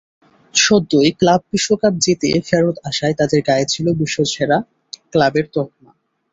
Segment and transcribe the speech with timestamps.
[0.53, 4.57] সদ্যই club বিশ্বকাপ জিতে ফেরত আসায় তাদের গায়ে ছিল বিশ্বসেরা
[5.11, 5.91] ক্লাবের তকমা।